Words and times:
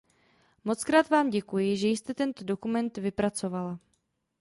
Mockrát 0.63 1.09
vám 1.09 1.29
děkuji, 1.29 1.77
že 1.77 1.87
jste 1.87 2.13
tento 2.13 2.43
dokument 2.43 2.97
vypracovala. 2.97 3.79